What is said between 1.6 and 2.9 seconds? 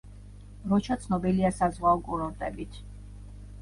საზღვაო კურორტებით.